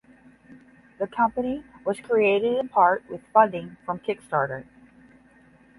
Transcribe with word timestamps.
The 0.97 1.05
company 1.05 1.63
was 1.85 1.99
created 1.99 2.57
in 2.57 2.69
part 2.69 3.03
with 3.07 3.21
funding 3.31 3.77
from 3.85 3.99
Kickstarter. 3.99 4.65